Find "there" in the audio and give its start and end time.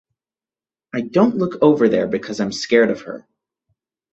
1.87-2.07